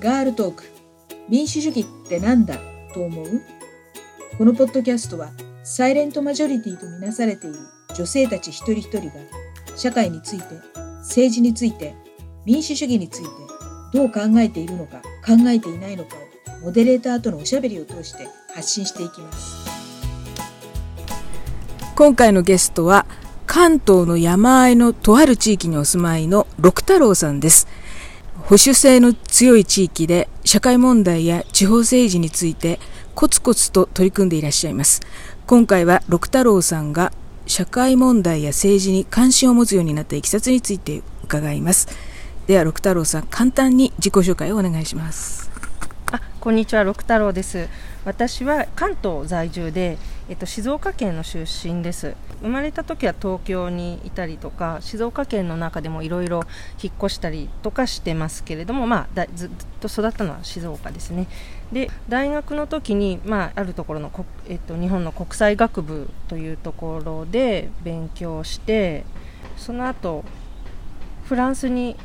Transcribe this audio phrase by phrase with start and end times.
[0.00, 0.64] ガールトーク。
[1.28, 2.56] 民主主義ってなんだ？
[2.94, 3.42] と思う？
[4.38, 5.30] このポッドキャストは
[5.64, 7.56] サイレントマジョリティとみなされている
[7.96, 9.14] 女性たち一人一人が
[9.76, 10.44] 社会について
[11.00, 11.96] 政治について
[12.44, 13.28] 民主主義について
[13.92, 16.14] どう考えているのか考えていないのか
[16.60, 19.68] をモデレーターとのおしゃべりを通して発信していきます。
[21.96, 23.04] 今回のゲストは
[23.46, 27.66] 関東の山あいのとある地域にお住まいの六太郎さんです。
[28.48, 32.80] 保守性の強い地域で社会問題や地方政治について
[33.14, 35.02] コツコツと取り組んでいらっしゃいます。
[35.46, 37.12] 今回は六太郎さんが
[37.44, 41.88] 社会問題や政治に関心を持つようになったいきさつについて伺います。
[42.46, 45.50] では六太郎さん簡単に自己紹介をお願いします。
[46.10, 46.84] あこんにちは。
[46.84, 47.68] 六太郎です。
[48.06, 49.98] 私は関東在住で、
[50.30, 52.14] えっと、静岡県の出身です。
[52.40, 56.42] 生まれた時は東京にいたりとか静岡県の中でもいろいろ
[56.82, 61.26] 引っ越したりとかしてますけれども、まあ、ずっと育ったのは静岡ですね。
[61.72, 64.10] で大学の時に、まあ、あるところの、
[64.48, 69.04] えっと、日本の国際学部というところで勉強して
[69.56, 70.24] その後
[71.24, 71.96] フランスに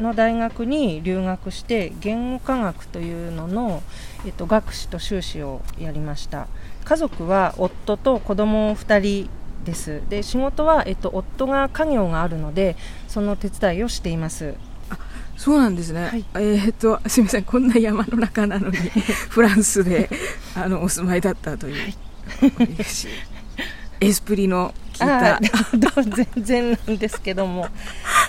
[0.00, 3.82] の大学に留学して言語科学というのの、
[4.24, 6.46] えっと、学士と修士をやりました。
[6.84, 9.30] 家族は夫と子供2人
[9.68, 10.02] です。
[10.08, 14.54] で仕事は、えっと、夫が家業があるのでその手伝いをしています。
[14.90, 14.98] あ
[15.36, 17.44] そうなんですね、はい、えー、っとすみません。
[17.44, 18.76] こんな山の中なのに
[19.28, 20.08] フランスで
[20.56, 22.68] あのお住まいだったという、はい、
[24.00, 25.04] エスプリの聞
[25.76, 26.02] いた。
[26.02, 27.68] 全然なんですけども。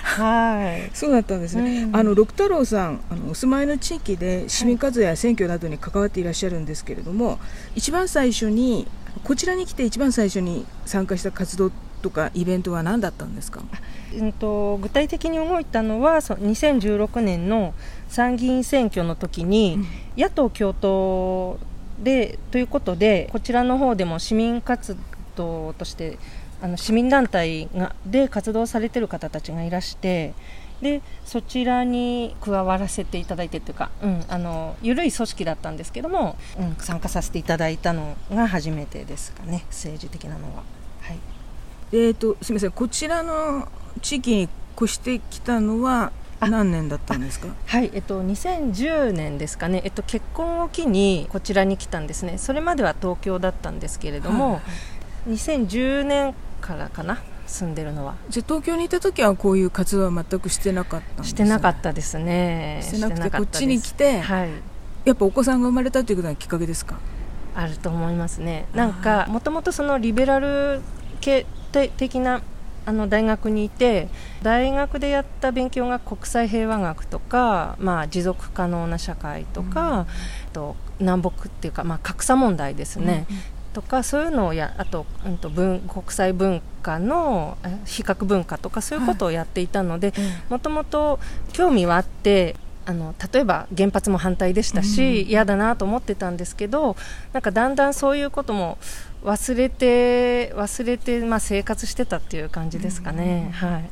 [0.02, 0.90] はい。
[0.94, 7.38] そうだったんですね、うん、あの六太郎さんあのお住まいの地域で市民活動や選挙などに関わっていらっしゃるんですけれども、はい、
[7.76, 8.86] 一番最初に
[9.24, 11.70] こちらに来て一番最初に参加した活動
[12.02, 13.62] とかイベントは何だったんですか、
[14.14, 17.74] うんと、具体的に動いたのはそ2016年の
[18.08, 19.74] 参議院選挙の時に、
[20.16, 21.58] うん、野党共闘
[22.02, 24.96] でということでこちらの方でも市民活
[25.36, 26.18] 動として
[26.62, 30.34] あの市民団体がで活動されている方たちがいらして
[30.82, 40.62] でそちらに加わらせていただいてというか、うん、あの緩い組織だったんですけども、うん、参加させていただいたのが初めてですかね政治的なのは。
[41.02, 41.18] はい、
[41.92, 42.70] えーと、すみません。
[42.70, 43.68] こちらの
[44.00, 47.48] 地域に越してきたのは何年だったんですか？
[47.66, 52.38] はい、えっと、2010年ですかね、えっと、結婚を機にこちらに来たんですね。
[52.38, 54.60] それまでは東京だったんですけれども、は
[55.26, 58.14] い、2010年からかな住んでるのは。
[58.28, 62.80] じゃあ東京にいた時はこういう活動は全くしてなかったんです、ね、してなかったですね。
[62.82, 64.50] してなくてこっちに来て、はい、
[65.04, 66.98] やっぱお子さんが生まれたということがきっかけですか？
[67.54, 68.66] あると思いますね。
[68.74, 70.80] なんかもともとそのリベラル
[71.20, 72.42] 系的な
[72.86, 74.08] あの大学にいて
[74.42, 80.06] 大学でやった勉強が国際平和学とか、まあ、持続可能な社会とか、うん、
[80.52, 83.36] と南北っていうか、まあ、格差問題ですね、うん
[83.72, 90.12] とかそういうのをやあと,、うん、と文国際文化の比較文化とかそういうことをやっていたので
[90.48, 91.18] もともと
[91.52, 96.96] 興味はあってあの例えば原発も反対でしたし、うん、嫌だなと思ってたんですけど
[97.32, 98.78] なんかだんだんそういうことも
[99.22, 103.52] 忘れて忘れて、まあ、生活してたっていう感じですかね。
[103.62, 103.90] うん、はい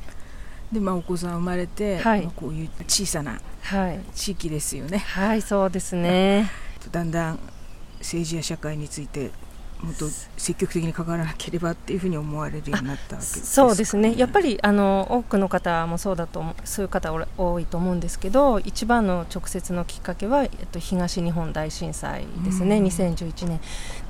[0.72, 3.40] でまあ、お子さん生まれて、はい、まあ、こういう小さな
[4.14, 4.98] 地域ですよね。
[4.98, 6.50] はい、はい、そうですね。
[6.92, 7.38] だんだん
[8.00, 9.30] 政治や社会について
[9.82, 10.06] もっと
[10.36, 23.60] 積極的に関わらなければっていうふうに思われるようになったわけです、ね、そうですね、やっぱりあの多くの方もそうだとそういう方多いと思うんですけど一番の直接のきっかけは、えっと、東日本大震災ですね、うん、2011年。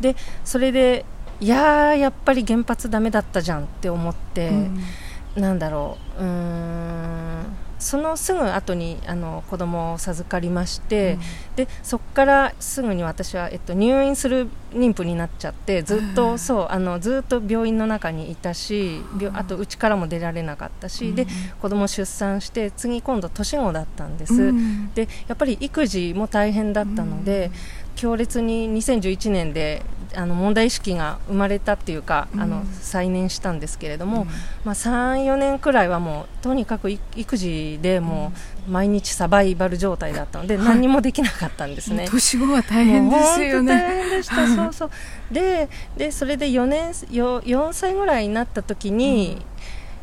[0.00, 1.04] でそれで
[1.40, 6.22] いややっぱり原発だめだったじゃんって思って、うん、なんだろう。
[6.22, 11.20] うんそのすぐ後にあの子供を授かりまして、うん、
[11.56, 19.00] でそこからすぐに私は、えっと、入院する妊婦になっちゃってずっと、そうあのずっと病院の中にいたし
[19.32, 21.26] あとうちからも出られなかったし、うん、で
[21.60, 27.50] 子供出産して次今度年子だったんです、うん、でやっぱり育児も大変だったので、
[27.98, 29.82] 強烈に2011年で
[30.14, 34.26] あの問題意識が生まれたっていうか、あの再燃したんですけれども、
[34.64, 38.32] まあ、34年くらいはもうとにかく育児でも
[38.66, 42.08] う毎日サバイバル状態だったので、何もできなかったんですね。
[42.10, 43.72] 年後は大変ですよね。
[43.72, 44.46] 大変でした。
[44.46, 44.90] そうそう。
[45.32, 49.44] ででそれで4年 4, 4歳ぐらいになった時に、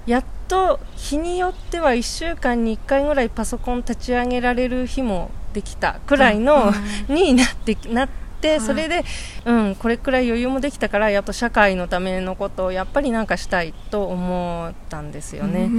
[0.05, 6.73] やっと日によっては1週間に1回ぐらいパソコン立ち上げられる日もできたくらいの、
[7.09, 8.24] になってなっって、
[8.59, 9.03] それで、
[9.45, 15.69] うん、これくらい余裕もできたからやっと社会のためのことをやっぱりなんかしたいと思ったんですよね。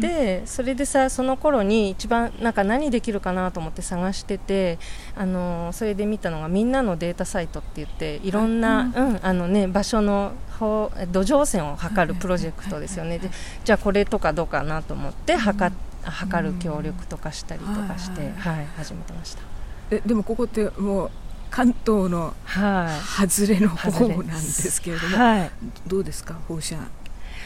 [0.00, 4.78] でそれでさその頃に一番なんか何できるかなと思って探してて
[5.16, 10.90] あのそれで見たのがみんなのデータサイトって言っていろんな、うんあのね、場所の土
[11.20, 13.18] 壌線を測るプロジェクトですよね。
[13.18, 13.30] で
[13.64, 15.76] じゃあこれとかどうかなと思って測っ
[16.10, 18.32] 測る協力とかしたりとかして、うん。
[18.32, 19.42] はい、始めてました。
[19.90, 21.10] えでもここってもう
[21.50, 22.96] 関東のは
[23.26, 23.28] い。
[23.28, 25.50] 外れの方なんですけれども、はい、
[25.86, 26.76] どうですか放射？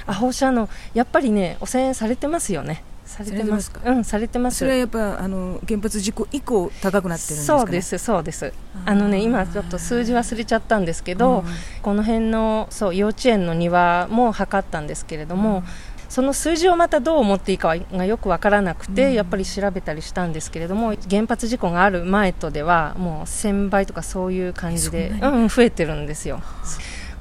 [0.07, 0.69] あ放射能。
[0.95, 2.85] やっぱりね汚染されてますよね。
[3.05, 3.71] されてます。
[3.71, 3.81] か？
[3.85, 4.59] うんされてます。
[4.59, 8.53] それはやっぱあの原発事故以降高くなってるんですか、ね、そうですそうです。
[8.87, 11.45] あのね今ちょっと数字忘れちゃったんですけど、うん。
[11.83, 15.63] この辺のそう幼稚園の庭も測ったんですけれども、
[16.13, 19.13] その数字をまたどう思っていいかがよくわからなくて、うん。
[19.15, 26.43] やっぱり調べたりしたんですけれども原発事故がある前とではもう1000倍とかそういう感じでうん、増えてるんですよ。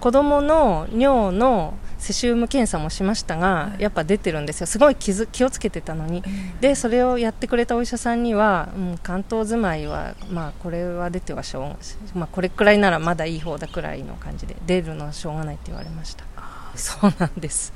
[0.02, 3.82] 子供の尿のセシウム検査もしましたが、はい。
[3.82, 4.68] やっぱ出てるんですよ。
[4.68, 6.22] すごい気づ気をつけてたのに。
[6.60, 11.78] でそれをやってくれたお医者さんには、うん、関東住まいは、まあ、これは出てはしょ
[12.14, 16.26] う、まあ、これくらいならまだいい方だくらいの感じで出るのはしょうがないって言われました。
[16.76, 17.74] そうなんです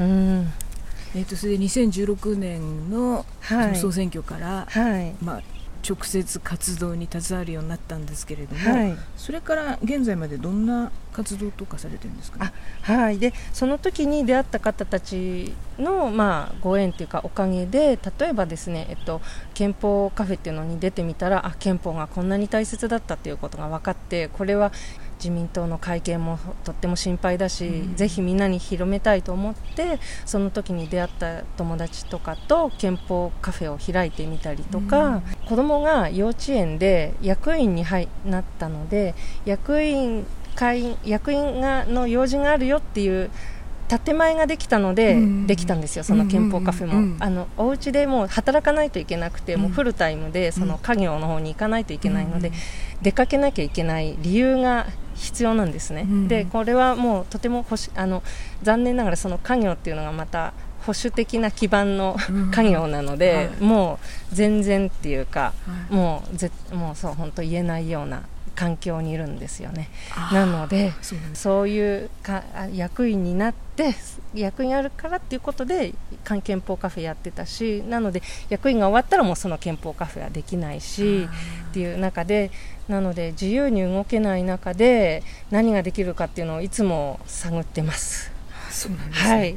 [0.00, 0.52] うん。
[1.14, 3.76] えー、とそれで2016年のはい。
[3.76, 5.14] 総選挙から、はい。
[5.22, 5.42] まあ、
[5.88, 8.96] 直接活動に携わるようになったんですけれども、はい。
[9.16, 12.52] それから現在までどんな活動とかされてるんですか、ね、
[12.82, 19.22] はい、でその時に出会った方たちの、まあ、ご縁というかおかげで例えばですね、えっと、
[19.54, 24.72] 憲法カフェっていうのに出てみたらあ憲法がこんなに大切だったっていうことが分かってこれは
[25.18, 27.96] 自民党の会見もとっても心配だし、うん。
[27.96, 39.14] ぜひみんなに広めたいと思ってその時に出会った友達とかと憲法カフェを開いてみたりとか、子供が幼稚園で役員に入なったので
[39.44, 43.30] 役員会員役員がの用事があるよっていう
[43.86, 45.46] 建前ができたので、うん。
[45.46, 47.22] できたんですよ、その憲法カフェも、うんうんうん。
[47.22, 52.52] あのお家でもう働かないといけなくて、もうフルタイムでその家業の方に行かないといけないので、
[53.02, 56.28] 出かけなきゃいけない理由が必要なんですね、うん。
[56.28, 58.22] でこれはもうとても保守あの
[58.62, 60.52] 残念ながらその家業っていうのがまた
[60.86, 62.50] 保守的な基盤のうん。
[62.50, 63.64] 家業なので、はい。
[63.64, 63.98] も
[64.30, 65.94] う全然っていうか、はい。
[65.94, 68.22] もうぜもうそう本当言えないような
[68.56, 69.88] 環境にいるんですよね。
[70.32, 70.92] なので
[71.34, 73.94] そういうかあ役員になって
[74.34, 75.94] 役員あるからっていうことで
[76.24, 81.28] 漢憲法カフェやってたしなので役員が終わったらもうその憲法カフェはできないし
[81.70, 82.50] っていう中で
[82.88, 88.32] なので自由に動けない中で何ができるかっていうのをいつも探ってます。
[88.70, 89.30] そうなんです、ね。
[89.30, 89.56] はい、はい。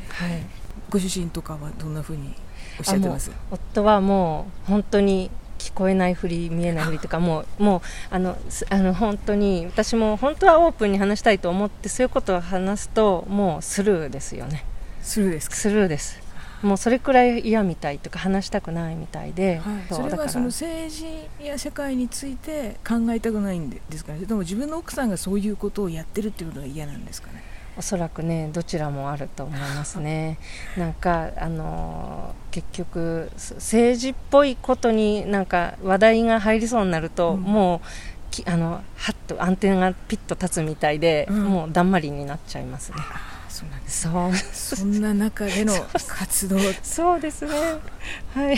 [0.89, 2.35] ご主人とかはどんなふうに
[2.79, 3.31] おっしゃってます？
[3.51, 5.29] 夫はもう本当に
[5.59, 14.65] 聞こえないふり見えないふりとかもうもうあのすあの本当に私も本当はオープンに話したいと思ってそういうことを話すともうスルーですよね。
[15.03, 16.19] するですか、スルーです。
[16.61, 21.05] もうそれくらい嫌みたいとか話したくないみたいで、はい、それはその政治
[21.41, 24.17] や社会について考えたくないんですかね？
[24.17, 27.43] それとも自分の奥さんがそういうことをやってるっていうことが嫌なんですかね？
[27.77, 30.37] おそらくねどちらもあると思いますね。
[30.77, 37.41] なんかあのー結局す政治っぽいことになんか話題が入りそうになると、うん。
[37.41, 37.79] もう
[38.31, 38.81] きあのは
[39.11, 41.43] っとアンテナがピッと立つみたいで、うん。
[41.45, 42.97] もうだんまりになっちゃいますね。
[43.49, 44.77] そうなんですそう。
[44.77, 45.73] そんな中での
[46.07, 46.57] 活動。
[46.81, 47.51] そうですね。
[48.33, 48.57] はい。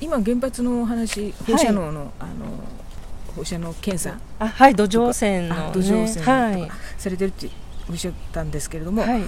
[0.00, 2.32] 今原発のお話放射能の,、あの
[3.36, 4.18] 放射能検査。
[4.38, 6.70] あはい土壌線の、ね、あ土壌線とかはい。
[6.98, 7.48] されてるって
[7.90, 9.22] おっしゃったんですけれども、はい。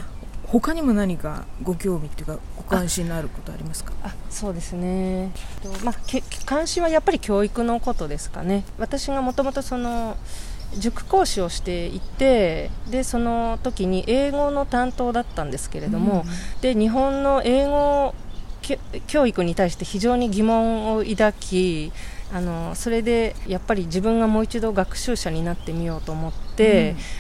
[0.47, 3.93] 他にも何かご興味っていうかご関心のあることありますか？
[4.03, 5.33] あそうですね、
[5.63, 8.63] とまあ、け関心はやっぱり教育のことですかね。
[8.79, 10.17] 私がもともとその
[10.79, 16.25] 塾講師をしていてでその時に英語の担当だったんですけれども、
[16.61, 18.15] で日本の英語
[18.61, 21.91] き教育に対して非常に疑問を抱き
[22.33, 26.44] あのそれでやっぱり自分がもう一度学習者になってみようと思って、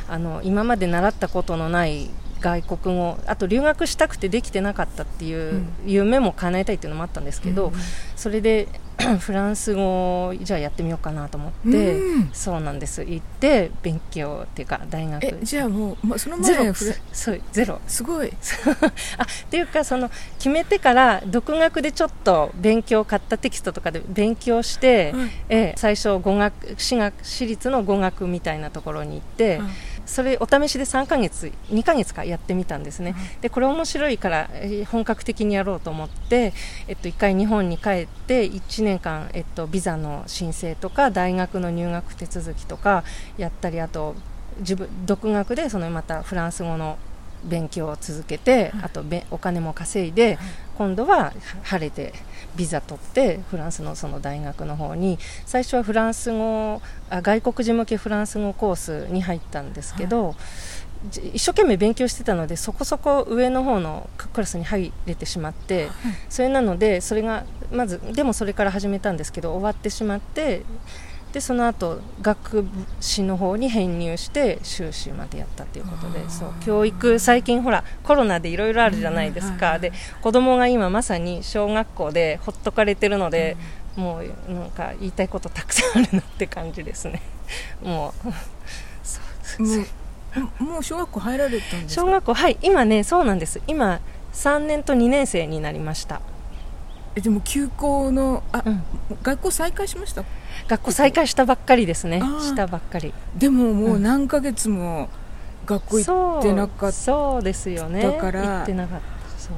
[0.09, 2.11] あの今まで習ったことのない
[2.41, 5.69] 外国語あと留学したくてできてなかったっていううん。
[5.87, 7.73] 夢も叶えたいっていうのもあったんですけど、うん。
[8.17, 8.69] それで
[9.19, 12.31] フランス語をじゃあやってみようかなと思って、うん。
[12.33, 13.03] そうなんです。
[13.03, 15.25] 行って勉強っていうか大学。
[15.25, 16.65] えじゃあもう、ま、そのゼロ。
[16.65, 17.81] 前フラそうゼロ。
[17.87, 18.33] すごい。
[19.19, 29.61] あっていうかその決めてから独学でちょっと勉強買ったテキストとかで勉強して、はいええ最初語学私学私立の語学みたいなところに行って、
[30.07, 34.51] それお試しで3ヶ月2ヶ月かやってみたんですね、でこれ面白いから
[34.91, 36.53] 本格的にやろうと思って、
[36.89, 43.05] えっと、1回日本に帰って1年間、えっと、ビザの申請とか大学の入学手続きとか
[43.39, 44.15] やったりあと
[44.59, 46.99] 自分独学でそのまたフランス語の
[47.45, 50.39] 勉強を続けて、あとお金も稼いで、
[50.76, 52.12] 今度は晴れて
[52.57, 60.37] ビザ取ってフランスのその大学の方に最初はフランス語あ外国人向けフランス語コースに入ったんですけど、はい、
[61.35, 65.93] 一生懸命勉強してたのでそこそこ上の方のクラスに入れてしまって、はい、
[66.28, 70.62] それなのでそれがまずでもそれから始めたんですけど終わってしまって
[71.35, 72.64] でその後学
[73.00, 83.57] 士の方に編入して修士までやったということでそう教育最近ほらコロナでいろいろあるじゃないですか、で子供が今まさに小学校でほっとかれてるので、
[83.97, 87.21] もうなんか言いたいことたくさんあるなって感じですね。
[87.83, 88.14] も
[90.61, 90.62] う。
[90.62, 93.61] もう小学校入られたんです小学校はい今ねそうなんです。
[93.67, 94.00] 今
[94.33, 96.21] 3年と2年生になりました
[97.16, 98.83] えでも休校のあ、うん、
[99.23, 100.25] 学校再開しました？
[100.68, 102.21] 学校再開したばっかりですね。
[102.40, 103.12] したばっかり。
[103.37, 105.09] でももう何ヶ月も
[105.66, 108.02] 学校行ってなかった、そうですよね。
[108.02, 109.38] だから行ってなかった。
[109.38, 109.54] そう。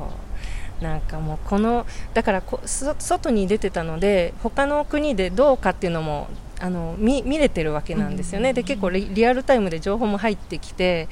[0.83, 6.29] なんかもうこのだからこ外に出てたので他の国でどうかっていうのも
[6.61, 11.09] あの見見れてるわけなんですよね、で結構リアルタイムで情報も入ってきて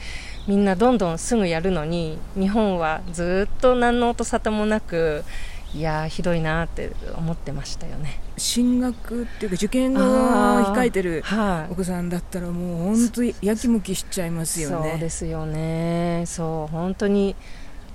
[0.46, 5.24] みんなどんどんすぐやるのに日本はずっと何の音沙汰もなく
[5.74, 8.20] いやひどいなって思ってましたよね。
[8.36, 11.24] 進学っていうか受験を控えてる
[11.70, 14.90] お子さんだったらもう本当にやきもきしちゃいますよね。
[14.92, 16.24] そうですよね。
[16.26, 17.34] そう本当に。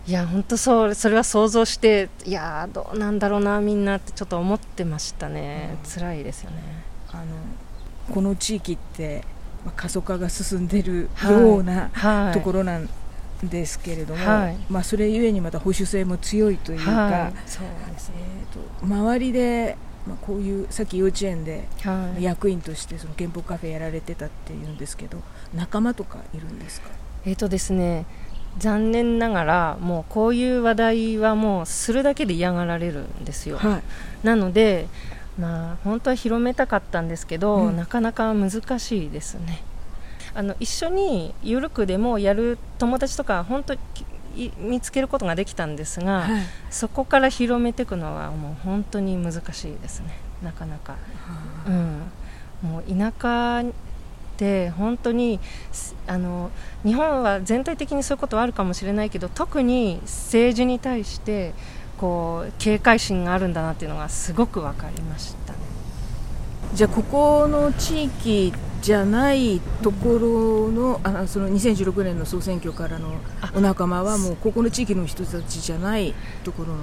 [0.07, 6.57] いや本当そうそれは想像していやどうなんだろうなみんなってちょっと思ってましたね、うん、辛いですよね。
[7.11, 7.25] あの
[8.13, 9.23] この地域って、
[9.63, 12.89] まあ、過疎化が進んでるような、はいはい、ところなん
[13.43, 19.77] ですけれども、はい、まあ、それゆえにまた保守性も強いというか、はい、そうですね、えーと、周りで、
[20.07, 21.67] まあ、こういうさっき幼稚園で
[22.19, 25.19] 役員としてその憲法カフェやられてたっていうんですけど
[25.53, 26.89] 仲間とかいるんですか？
[27.25, 28.05] えーとですね
[28.57, 33.77] 残念ながらもうこういう話題はもうするだけで嫌がられるんですよ、は
[34.23, 34.87] い、なので
[35.39, 39.63] まあ本当は広めたかったんですけど、うん、なかなか難しいですね
[40.33, 43.75] あの一緒に緩くでもやる友達とか本当
[44.59, 50.17] 見つけることができたんですが、はい、そこから広めていくのはもう本当に難しいですね。
[50.43, 50.95] なかなか、
[51.67, 52.01] うん、
[52.61, 53.63] もう田舎
[54.37, 55.39] で本当に
[56.07, 56.49] あの
[56.85, 61.53] 日本は全体的にそういうことはあるかもしれないけど特に政治に対して
[61.97, 65.59] こう警戒心があるんだなっていうのがすごく分かりましたね。
[66.73, 73.13] じゃあここの地域じゃないところのあその2016年の総選挙からの
[73.53, 76.77] お仲間はもうここの地域の人たちじゃないところの、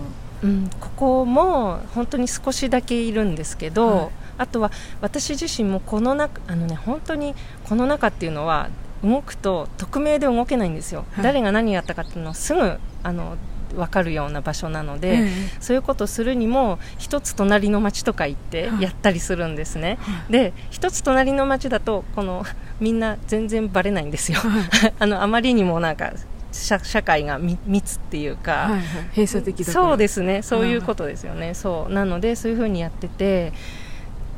[0.44, 7.34] うん、ここも本当に少しだけいるんですけど、はい、あとは私自身もこの中あのね本当に
[7.64, 8.68] この中っていうのは
[9.02, 13.36] 動くと匿名で動けないんですよ、はい、誰が何やったかっていうのをすぐあの
[13.76, 15.30] 分かるような場所なので、え
[15.60, 22.44] そういうことをするにも一つ隣の町とか行ってやったりするんですね、はい、で一つ隣の町だとこの
[22.80, 26.12] みんな全然バレないんですよ、はい、 あのあまりにもなんか
[26.52, 30.42] 社社会が密っていうか、はいはい、閉鎖的だそうですね。
[30.42, 31.52] そういうことですよね。
[31.54, 31.92] そう。
[31.92, 33.52] なのでそういうふうにやってて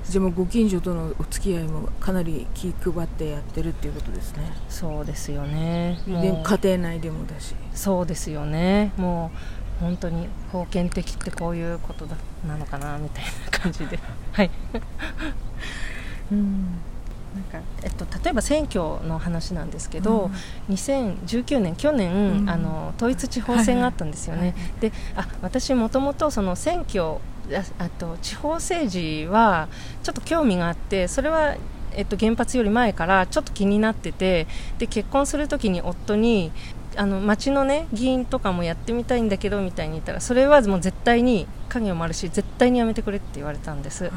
[0.09, 4.50] じゃあご近所とのお付き合いもかなり気配ってやってるっていうことですね。
[4.71, 5.99] そうですよね。
[6.07, 7.55] で家庭内でもだし。
[7.75, 8.93] そうですよね。
[8.97, 9.31] も
[9.81, 13.99] う本当に封建的ってこういうことだなのかなみたいな感じで。
[14.33, 14.50] はい。
[16.33, 16.79] うん。
[17.35, 20.31] なんかえっと、例えば選挙の話なんですけど、
[20.69, 27.19] うん、2019年、去年、うん、あの統一地方選があったんですよね、はいはい、であ私、もともとその選挙
[27.78, 29.69] あと地方政治は
[30.02, 31.57] ちょっと興味があってそれは、
[31.93, 34.47] えっと、原発より前からちょっと気になってて
[34.78, 36.52] で結婚するときに夫に
[36.99, 44.12] あの町のね議員とかもやってみたいんだけどみたいに言ったらそれはもう絶対に影もあるし絶対にやめてくれって言われたんです、はい、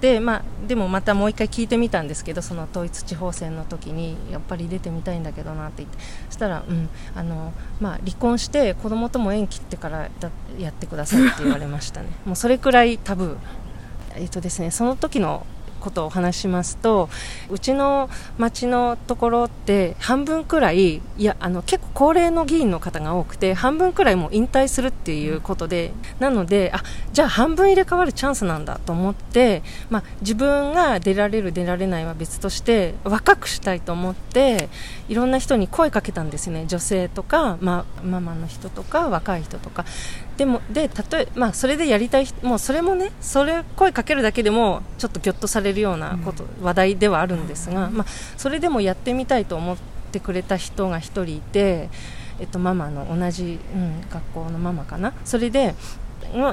[0.00, 5.96] でまあでもまたもう一回聞いてみたんですけどその統一地方選の時にやっぱり出てみたいんだけどなって言って
[6.28, 12.08] そしたら、うんあのまあ、離婚して子供とも縁切ってからだやってくださいって言われましたね。
[12.24, 13.36] もうそれくらいタブー。
[14.16, 15.46] えっとですねその時の
[15.78, 17.08] ことを話しますと
[17.50, 26.82] うちの町のところって半分くらいいやあの結構高齢の議員の方が多くて半分くらいもう引退するっていうことでなのであ
[27.12, 34.68] じゃあ半分入れ替わるチャンスなんだと思って、まあ、自分が出られる出られないは別として若くしたいと思って
[35.08, 36.64] いろんな人に声かけたんですね。
[36.66, 39.84] 女性とか、まあ、ママの人とか若い人とか。
[40.38, 49.76] でもで例え、まあ、それでやりたいもうそれもねそれ声かけるだけでもちょっとぎょっとされるようなこと、うん、話題ではあるんですが、まあ、それでもやってみたいと思っ
[50.12, 51.90] てくれた人が1人いて、
[52.38, 55.12] えっと、ママの同じ、うん、学校のママかな。
[55.24, 55.74] それで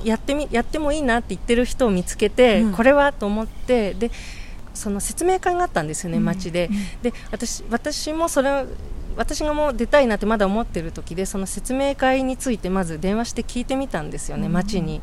[0.04, 4.10] やってみやってもいいなって言ってる人を見つけて、うん、これはと思ってで
[4.74, 6.72] その説明会があったんですよね、街で。
[7.04, 8.66] で私私もそれ
[9.16, 15.02] 私がもう出たいなってまだ思ってる時でその説明会についてまず電話して聞いてみたんですよね、街に。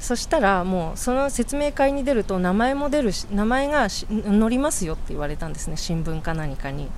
[0.00, 4.06] そしたらもうその説明会に出ると名前も出るし名前が載
[4.50, 6.90] りますよって言われたんですね新聞か何かに。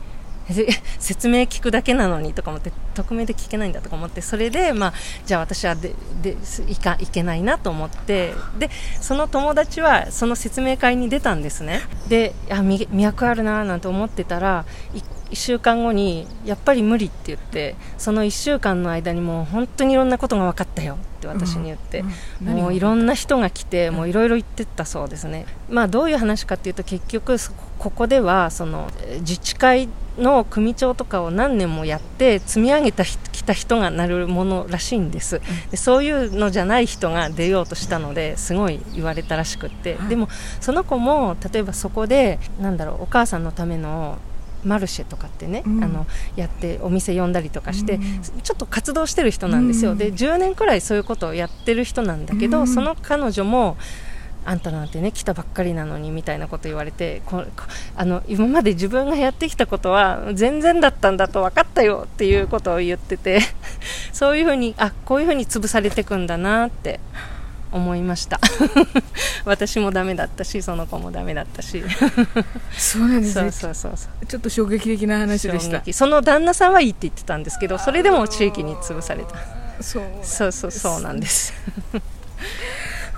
[0.98, 4.92] 説明聞くだけなのにとか思って匿名で聞けないんだとか思ってそれで、まあ、
[5.24, 6.36] じゃあ私はでで
[6.68, 11.82] いかいけないなと思ってでその友達はその説明会に出たんですね。
[12.08, 22.04] であ魅力あるななんて思ってたら1週間後にやっぱり無理って言ってその1週間の間にもう本当にいろんなことが分かったよって私に言って、
[22.40, 22.48] うん。
[22.48, 27.36] うん、もういろんな人が来てもういろいろ言ってったそうですね、まあ、どういう話かっていうと結局
[27.78, 28.88] ここではその
[29.20, 29.88] 自治会
[30.18, 35.40] の組長とかを何年もやって積み上げたきた人がなるものらしいんです。
[35.70, 40.28] でそういうのじゃない人が出ようとしたのですごい言われたらしくって、でも
[40.60, 44.18] その子も例えばそこでなんだろうお母さんのための
[44.64, 53.76] マルシェとかってね、うん、あのやってお店呼んだりとかして、うん、ちょっと活動してる人なんですよ、うん、で10年くらいそういうことをやってる人なんだけど、その彼女も
[54.46, 57.44] あんたなんてね来たばっかりなのにみたいなこと言われてこ
[57.96, 63.40] あの今まで自分がやってきたことは全然だったんだと分かったよっていうことを言ってて
[64.12, 67.00] そういうふうにあこういうふうに潰されていくんだなって
[67.72, 68.40] 思いました。
[69.44, 71.82] 私もダメだったしその子もダメだったし。
[72.78, 73.50] そうなんですね。
[73.50, 75.82] そうそうそうちょっと衝撃的な話でした。
[75.92, 79.34] その旦那さんはいいって言ってたんですけどそれでも地域に潰された。
[79.82, 81.52] そうそうそうそうなんです。
[81.92, 82.00] わ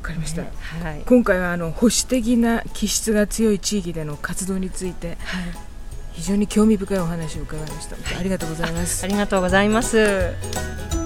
[0.08, 0.50] かりました、ね、
[0.82, 5.16] はい、今回はあの保守的な気質が強い地域での活動について、はい、
[6.12, 7.96] 非常に興味深いお話を伺いました。
[8.18, 9.04] ありがとうございます。
[9.04, 10.97] ありがとうございます